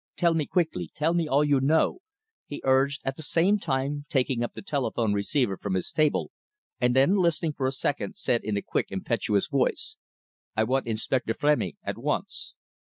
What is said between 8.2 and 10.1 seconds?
in a quick, impetuous voice,